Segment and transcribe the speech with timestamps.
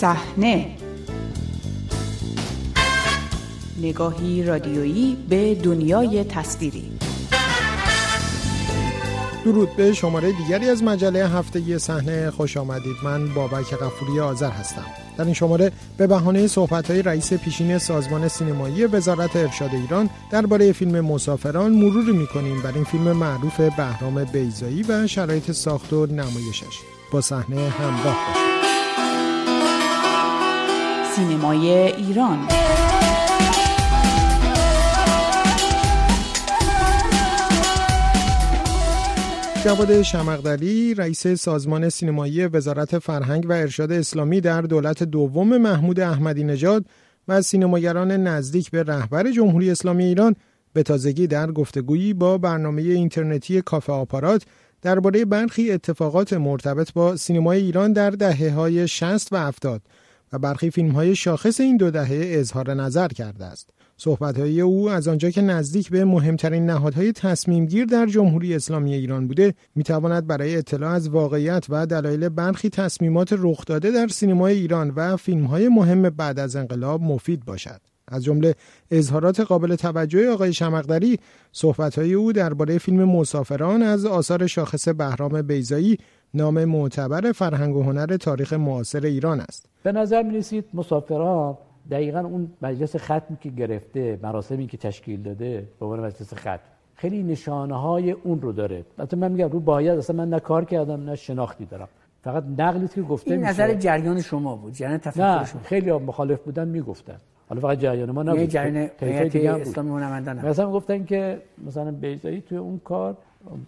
[0.00, 0.66] صحنه.
[3.82, 6.90] نگاهی رادیویی به دنیای تصویری.
[9.44, 12.30] درود به شماره دیگری از مجله هفتگی صحنه.
[12.30, 12.96] خوش آمدید.
[13.04, 14.84] من بابک غفوری آذر هستم.
[15.18, 21.00] در این شماره به بهانه صحبت‌های رئیس پیشین سازمان سینمایی وزارت ارشاد ایران درباره فیلم
[21.00, 22.62] مسافران مروری می‌کنیم.
[22.62, 26.78] بر این فیلم معروف بهرام بیزایی و شرایط ساخت و نمایشش.
[27.12, 28.57] با صحنه همراه باشید.
[31.18, 32.38] سینمای ایران.
[39.64, 46.44] جواد شمقدلی رئیس سازمان سینمایی وزارت فرهنگ و ارشاد اسلامی در دولت دوم محمود احمدی
[46.44, 46.84] نژاد
[47.28, 50.36] و سینماگران نزدیک به رهبر جمهوری اسلامی ایران
[50.72, 54.42] به تازگی در گفتگویی با برنامه اینترنتی کافه آپارات
[54.82, 59.82] درباره برخی اتفاقات مرتبط با سینمای ایران در دهه های 60 و 70
[60.32, 63.70] و برخی فیلم های شاخص این دو دهه اظهار نظر کرده است.
[63.96, 69.28] صحبتهای او از آنجا که نزدیک به مهمترین نهادهای تصمیم گیر در جمهوری اسلامی ایران
[69.28, 74.90] بوده می‌تواند برای اطلاع از واقعیت و دلایل برخی تصمیمات رخ داده در سینمای ایران
[74.90, 78.54] و فیلمهای مهم بعد از انقلاب مفید باشد از جمله
[78.90, 81.18] اظهارات قابل توجه آقای شمقدری
[81.52, 85.98] صحبتهای او درباره فیلم مسافران از آثار شاخص بهرام بیزایی
[86.34, 89.68] نام معتبر فرهنگ و هنر تاریخ معاصر ایران است.
[89.82, 91.56] به نظر می رسید مسافران
[91.90, 96.58] دقیقا اون مجلس ختمی که گرفته مراسمی که تشکیل داده به عنوان مجلس ختم.
[96.94, 98.84] خیلی نشانه های اون رو داره.
[98.98, 101.88] البته من میگم رو باید اصلا من نه کار کردم نه شناختی دارم.
[102.24, 105.60] فقط نقلی که گفته این نظر جریان شما بود جریان تفکر نه شما.
[105.64, 107.16] خیلی مخالف بودن می‌گفتن.
[107.48, 108.48] حالا فقط جریان ما یه نبود.
[108.48, 109.60] جریان.
[109.60, 110.46] اسلامی هنرمندان.
[110.46, 113.16] مثلا گفتن که مثلا بیزایی توی اون کار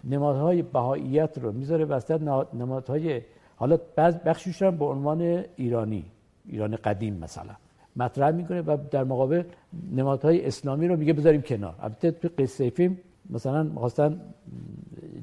[0.03, 2.21] نمادهای بهاییت رو می‌ذاره وسط
[2.53, 3.21] نمادهای
[3.55, 6.05] حالا بعض بخشش هم به عنوان ایرانی
[6.45, 7.55] ایران قدیم مثلا.
[7.95, 9.43] مطرح می‌کنه و در مقابل
[9.91, 11.75] نمادهای اسلامی رو میگه بذاریم کنار.
[11.81, 12.97] البته تو قصه فیلم
[13.29, 14.21] مثلا می‌خواستن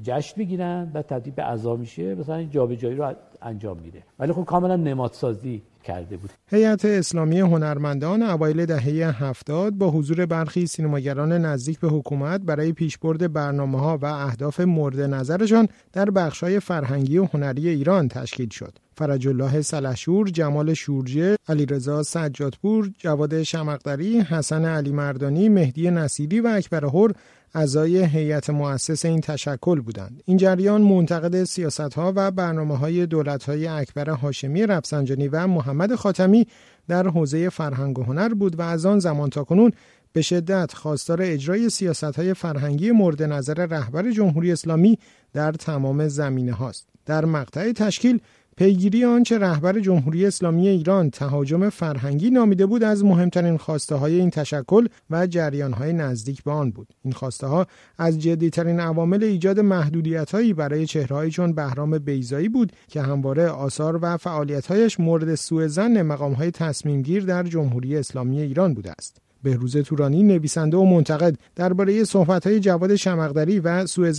[0.03, 3.13] جشن بگیرن و تبدیل به عزا میشه مثلا جابجایی رو
[3.43, 4.03] انجام میده.
[4.19, 10.67] ولی خب کاملا نمادسازی کرده بود هیئت اسلامی هنرمندان اوایل دهه هفتاد با حضور برخی
[10.67, 17.19] سینماگران نزدیک به حکومت برای پیشبرد برنامه ها و اهداف مورد نظرشان در بخش‌های فرهنگی
[17.19, 18.79] و هنری ایران تشکیل شد.
[18.97, 26.47] فرج الله سلحشور، جمال شورجه، علیرضا سجادپور، جواد شمقدری، حسن علی مردانی، مهدی نصیری و
[26.47, 27.13] اکبر هور
[27.59, 30.23] اعضای هیئت مؤسس این تشکل بودند.
[30.25, 36.47] این جریان منتقد سیاستها و برنامه های دولت های اکبر هاشمی رفسنجانی و محمد خاتمی
[36.89, 39.73] در حوزه فرهنگ و هنر بود و از آن زمان تا کنون
[40.13, 44.99] به شدت خواستار اجرای سیاست های فرهنگی مورد نظر رهبر جمهوری اسلامی
[45.33, 46.89] در تمام زمینه هاست.
[47.07, 48.21] در مقطع تشکیل
[48.59, 54.31] پیگیری آنچه رهبر جمهوری اسلامی ایران تهاجم فرهنگی نامیده بود از مهمترین خواسته های این
[54.31, 56.89] تشکل و جریان های نزدیک به آن بود.
[57.05, 57.67] این خواسته ها
[57.99, 63.99] از جدیترین عوامل ایجاد محدودیت هایی برای چهرهایی چون بهرام بیزایی بود که همواره آثار
[64.03, 68.91] و فعالیت هایش مورد سوء زن مقام های تصمیم گیر در جمهوری اسلامی ایران بوده
[68.91, 69.28] است.
[69.43, 71.37] بهروز تورانی نویسنده و منتقد.
[71.57, 74.13] درباره صحبت‌های جواد شمقدری و سوء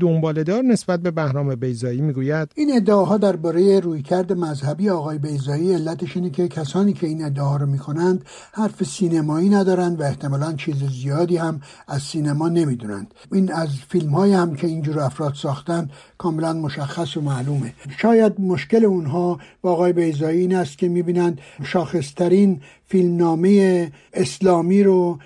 [0.00, 2.48] دنباله‌دار نسبت به بهرام بیزایی می‌گوید.
[2.54, 7.66] این ادعاها درباره رویکرد مذهبی آقای بیزایی علتش اینه که کسانی که این ادعاها رو
[7.66, 13.14] می‌کنند حرف سینمایی ندارند و احتمالا چیز زیادی هم از سینما نمی‌دونند.
[13.32, 17.72] این از فیلم های هم که اینجور افراد ساختن کاملا مشخص و معلومه.
[17.98, 25.18] شاید مشکل اونها با آقای بیزایی این است که می‌بینند شاخصترین فیلمنامه اسلامی رو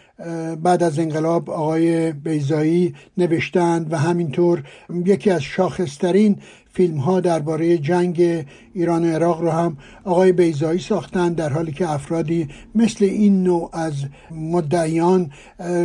[0.63, 4.63] بعد از انقلاب آقای بیزایی نوشتند و همینطور
[5.07, 6.37] یکی از شاخصترین
[6.73, 11.91] فیلم ها درباره جنگ ایران و عراق رو هم آقای بیزایی ساختند در حالی که
[11.91, 13.95] افرادی مثل این نوع از
[14.31, 15.31] مدعیان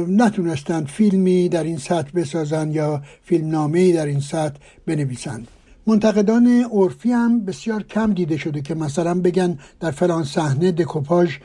[0.07, 5.47] نتونستند فیلمی در این سطح بسازند یا فیلمنامه در این سطح بنویسند.
[5.87, 11.37] منتقدان عرفی هم بسیار کم دیده شده که مثلا بگن در فلان صحنه دکوپاژ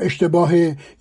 [0.00, 0.52] اشتباه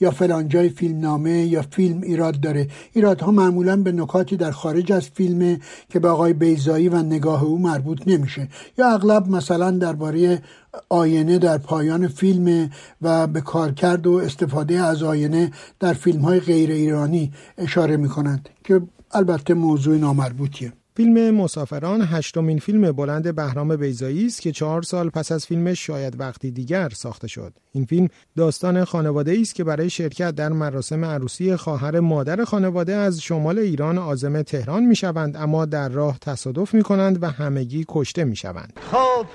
[0.01, 2.67] یا فلان جای فیلمنامه یا فیلم ایراد داره.
[2.93, 5.59] ایرادها معمولا به نکاتی در خارج از فیلم
[5.89, 8.47] که به آقای بیزایی و نگاه او مربوط نمیشه.
[8.77, 10.41] یا اغلب مثلا درباره
[10.89, 12.69] آینه در پایان فیلم
[13.01, 18.81] و به کارکرد و استفاده از آینه در فیلم های غیر ایرانی اشاره می‌کنند که
[19.11, 20.73] البته موضوع نامربوطیه.
[20.97, 26.19] فیلم مسافران هشتمین فیلم بلند بهرام بیزایی است که چهار سال پس از فیلم شاید
[26.19, 27.53] وقتی دیگر ساخته شد.
[27.71, 28.07] این فیلم
[28.37, 33.97] داستان خانواده است که برای شرکت در مراسم عروسی خواهر مادر خانواده از شمال ایران
[33.97, 38.73] عازم تهران می شوند اما در راه تصادف می کنند و همگی کشته می شوند.
[38.91, 39.25] خب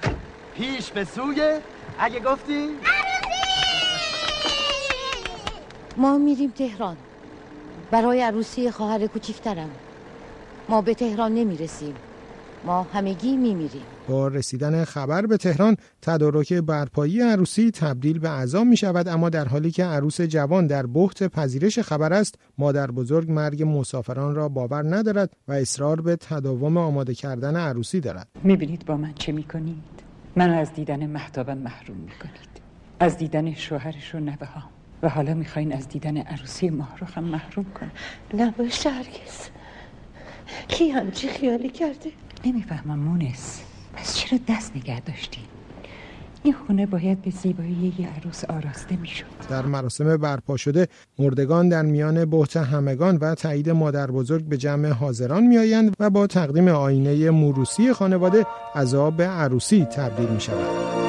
[0.55, 1.59] پیش به سوی.
[1.99, 2.69] اگه گفتی؟
[5.97, 6.97] ما میریم تهران.
[7.91, 9.71] برای عروسی خواهر کوچیکترم
[10.69, 11.95] ما به تهران نمی‌رسیم.
[12.65, 13.83] ما همگی میمیریم.
[14.09, 19.49] با رسیدن خبر به تهران تدارک برپایی عروسی تبدیل به عذاب می شود اما در
[19.49, 24.97] حالی که عروس جوان در بحت پذیرش خبر است مادر بزرگ مرگ مسافران را باور
[24.97, 28.29] ندارد و اصرار به تداوم آماده کردن عروسی دارد.
[28.43, 30.03] می‌بینید با من چه می‌کنید؟
[30.37, 32.53] منو از دیدن محتابم محروم می‌کنید.
[33.01, 34.63] از دیدن شوهرش و نوه ها.
[35.03, 37.93] و حالا می‌خواین از دیدن عروسی ماهروخم محروم کنم
[38.35, 39.49] نباشه هرگز.
[40.73, 42.11] کی همچی خیالی کرده؟
[42.45, 43.63] نمی‌فهمم مونس.
[43.95, 45.45] پس چرا دست نگه داشتین
[46.43, 49.25] این خونه باید به زیبایی یه عروس آراسته می‌شد.
[49.51, 50.89] در مراسم برپا شده
[51.19, 56.27] مردگان در میان بحت همگان و تایید مادر بزرگ به جمع حاضران میآیند و با
[56.27, 61.02] تقدیم آینه موروسی خانواده عذاب به عروسی تبدیل می شود.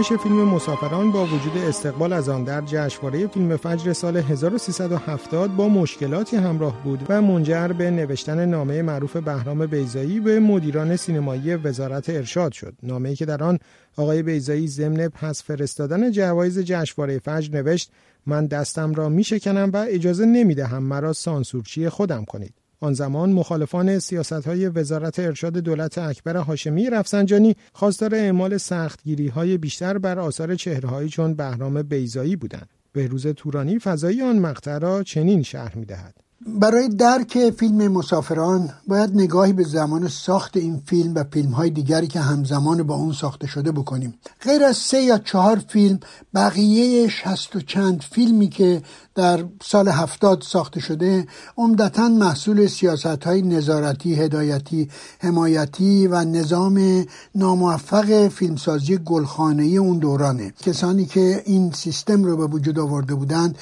[0.00, 5.68] نمایش فیلم مسافران با وجود استقبال از آن در جشنواره فیلم فجر سال 1370 با
[5.68, 12.10] مشکلاتی همراه بود و منجر به نوشتن نامه معروف بهرام بیزایی به مدیران سینمایی وزارت
[12.10, 12.74] ارشاد شد.
[12.82, 13.58] نامه‌ای که در آن
[13.96, 17.90] آقای بیزایی ضمن پس فرستادن جوایز جشنواره فجر نوشت
[18.26, 22.59] من دستم را میشکنم و اجازه نمی‌دهم مرا سانسورچی خودم کنید.
[22.80, 29.58] آن زمان مخالفان سیاست های وزارت ارشاد دولت اکبر هاشمی رفسنجانی خواستار اعمال سختگیری های
[29.58, 32.68] بیشتر بر آثار چهرههایی چون بهرام بیزایی بودند.
[32.92, 36.29] بهروز تورانی فضایی آن مقطع را چنین شرح می‌دهد.
[36.46, 42.06] برای درک فیلم مسافران باید نگاهی به زمان ساخت این فیلم و فیلم های دیگری
[42.06, 44.14] که همزمان با اون ساخته شده بکنیم.
[44.42, 46.00] غیر از سه یا چهار فیلم
[46.34, 48.82] بقیه شست و چند فیلمی که
[49.14, 51.26] در سال هفتاد ساخته شده
[51.56, 54.88] عمدتا محصول سیاست های نظارتی، هدایتی،
[55.18, 60.54] حمایتی و نظام ناموفق فیلمسازی گلخانه اون دورانه.
[60.62, 63.58] کسانی که این سیستم رو به وجود آورده بودند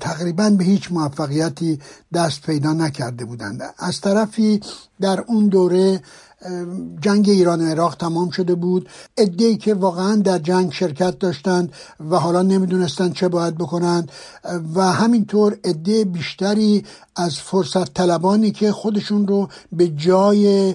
[0.00, 1.78] تقریبا به هیچ موفقیتی
[2.22, 3.74] دست پیدا نکرده بودند.
[3.78, 4.60] از طرفی
[5.00, 6.02] در اون دوره
[7.00, 8.88] جنگ ایران و عراق تمام شده بود.
[9.18, 11.72] ای که واقعا در جنگ شرکت داشتند
[12.10, 14.12] و حالا نمی‌دونستند چه باید بکنند.
[14.74, 16.84] و همینطور عده بیشتری
[17.16, 20.74] از فرصت طلبانی که خودشون رو به جای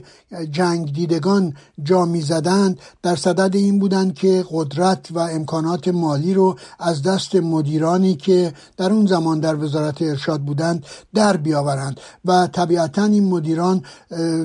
[0.51, 1.53] جنگ دیدگان
[1.83, 7.35] جا می زدند در صدد این بودند که قدرت و امکانات مالی رو از دست
[7.35, 13.83] مدیرانی که در اون زمان در وزارت ارشاد بودند در بیاورند و طبیعتا این مدیران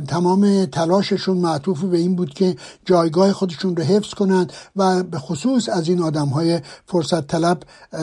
[0.09, 5.69] تمام تلاششون معطوف به این بود که جایگاه خودشون رو حفظ کنند و به خصوص
[5.69, 7.63] از این آدم های فرصت طلب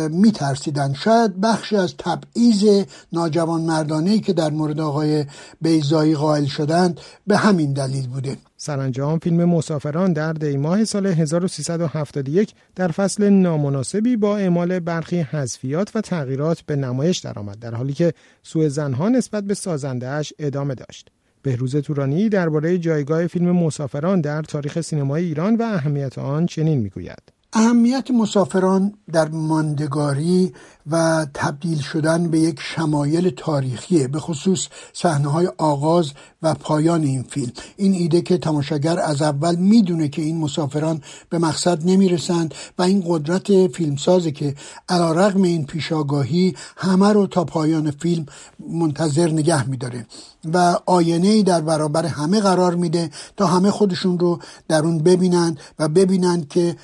[0.09, 0.93] می ترسیدن.
[0.93, 5.25] شاید بخشی از تبعیض ناجوان مردانه که در مورد آقای
[5.61, 12.87] بیزایی قائل شدند به همین دلیل بوده سرانجام فیلم مسافران در دیماه سال 1371 در
[12.87, 18.67] فصل نامناسبی با اعمال برخی حذفیات و تغییرات به نمایش درآمد در حالی که سوء
[18.67, 21.09] زنها نسبت به سازندهاش ادامه داشت.
[21.41, 27.38] بهروز تورانی درباره جایگاه فیلم مسافران در تاریخ سینمای ایران و اهمیت آن چنین می‌گوید.
[27.53, 30.53] اهمیت مسافران در ماندگاری
[30.91, 37.23] و تبدیل شدن به یک شمایل تاریخیه به خصوص صحنه های آغاز و پایان این
[37.23, 37.51] فیلم.
[37.77, 43.03] این ایده که تماشاگر از اول می‌دونه که این مسافران به مقصد نمی‌رسند و این
[43.07, 44.55] قدرت فیلمسازه که
[44.89, 48.25] علا رقم این پیشاگاهی همه رو تا پایان فیلم
[48.69, 50.05] منتظر نگه میداره
[50.53, 55.59] و آینه ای در برابر همه قرار میده تا همه خودشون رو در اون ببینند
[55.79, 56.75] و ببینند که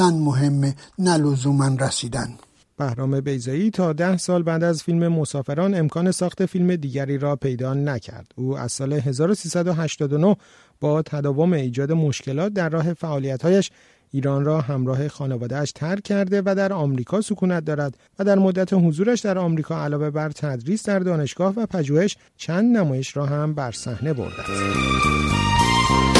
[0.00, 2.28] رفتن مهمه نه لزوما رسیدن
[2.78, 7.74] بهرام بیزایی تا ده سال بعد از فیلم مسافران امکان ساخت فیلم دیگری را پیدا
[7.74, 8.32] نکرد.
[8.36, 10.36] او از سال 1389
[10.80, 13.70] با تداوم ایجاد مشکلات در راه فعالیتهایش
[14.10, 19.20] ایران را همراه خانوادهش ترک کرده و در آمریکا سکونت دارد و در مدت حضورش
[19.20, 24.12] در آمریکا علاوه بر تدریس در دانشگاه و پژوهش چند نمایش را هم بر صحنه
[24.12, 26.19] برده است.